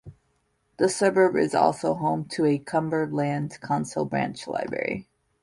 The 0.77 0.89
suburb 0.89 1.35
is 1.35 1.53
also 1.53 1.93
home 1.93 2.25
to 2.29 2.43
a 2.47 2.57
Cumberland 2.57 3.59
Council 3.61 4.03
branch 4.03 4.47
library. 4.47 5.07